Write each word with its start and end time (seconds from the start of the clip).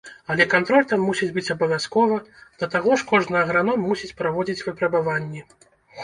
Але 0.33 0.45
кантроль 0.51 0.85
там 0.91 1.01
мусіць 1.07 1.27
быць 1.33 1.49
абавязкова, 1.55 2.15
да 2.63 2.69
таго 2.75 2.95
ж, 3.01 3.05
кожны 3.11 3.35
аграном 3.41 3.83
мусіць 3.91 4.09
праводзіць 4.23 4.63
выпрабаванні. 4.69 5.45